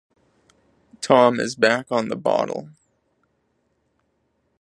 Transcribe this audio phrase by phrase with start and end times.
[0.99, 2.69] Tom is back on the bottle.